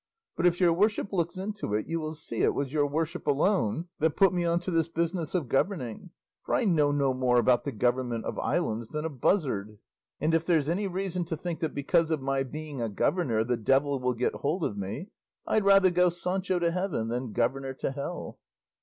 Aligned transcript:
But 0.35 0.47
if 0.47 0.59
your 0.59 0.73
worship 0.73 1.13
looks 1.13 1.37
into 1.37 1.75
it, 1.75 1.85
you 1.85 1.99
will 1.99 2.13
see 2.13 2.41
it 2.41 2.55
was 2.55 2.73
your 2.73 2.87
worship 2.87 3.27
alone 3.27 3.87
that 3.99 4.15
put 4.15 4.33
me 4.33 4.43
on 4.43 4.59
to 4.61 4.71
this 4.71 4.89
business 4.89 5.35
of 5.35 5.47
governing; 5.47 6.09
for 6.43 6.55
I 6.55 6.63
know 6.65 6.91
no 6.91 7.13
more 7.13 7.37
about 7.37 7.65
the 7.65 7.71
government 7.71 8.25
of 8.25 8.39
islands 8.39 8.89
than 8.89 9.05
a 9.05 9.09
buzzard; 9.09 9.77
and 10.19 10.33
if 10.33 10.43
there's 10.43 10.67
any 10.69 10.87
reason 10.87 11.23
to 11.25 11.37
think 11.37 11.59
that 11.59 11.75
because 11.75 12.09
of 12.09 12.19
my 12.19 12.41
being 12.41 12.81
a 12.81 12.89
governor 12.89 13.43
the 13.43 13.57
devil 13.57 13.99
will 13.99 14.15
get 14.15 14.33
hold 14.33 14.63
of 14.63 14.75
me, 14.75 15.09
I'd 15.45 15.65
rather 15.65 15.91
go 15.91 16.09
Sancho 16.09 16.57
to 16.57 16.71
heaven 16.71 17.09
than 17.09 17.31
governor 17.31 17.75
to 17.75 17.91
hell." 17.91 18.39